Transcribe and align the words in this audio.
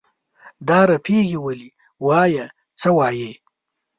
دا 0.67 0.79
رپېږې 0.91 1.37
ولې؟ 1.45 1.69
وایه 2.05 2.45
څه 2.79 2.89
وایې؟ 2.97 3.31